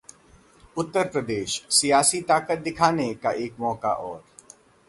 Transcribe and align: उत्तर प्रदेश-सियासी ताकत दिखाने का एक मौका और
उत्तर 0.77 1.07
प्रदेश-सियासी 1.07 2.21
ताकत 2.23 2.59
दिखाने 2.59 3.13
का 3.15 3.31
एक 3.39 3.59
मौका 3.59 3.93
और 3.93 4.23